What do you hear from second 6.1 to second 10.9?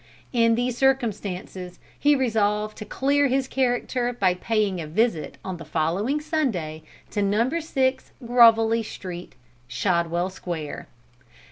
Sunday to Number 6 Grovelly Street, Shadwell Square.